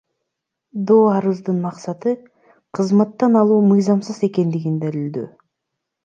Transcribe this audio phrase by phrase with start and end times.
[0.87, 2.11] Доо арыздын максаты—
[2.77, 5.27] кызматтан алуу мыйзамсыз экенин далилдөө.